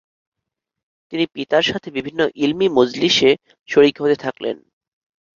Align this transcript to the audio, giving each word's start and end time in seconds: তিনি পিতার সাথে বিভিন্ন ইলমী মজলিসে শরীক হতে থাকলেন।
তিনি 1.13 1.25
পিতার 1.35 1.63
সাথে 1.63 1.89
বিভিন্ন 1.97 2.21
ইলমী 2.35 2.67
মজলিসে 2.77 3.29
শরীক 3.69 3.95
হতে 4.01 4.15
থাকলেন। 4.15 4.55